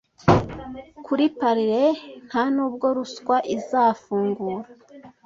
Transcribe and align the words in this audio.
Kuri 1.05 1.25
parley- 1.39 1.91
ntanubwo 2.27 2.85
ruswa 2.97 3.37
izafungura. 3.55 4.65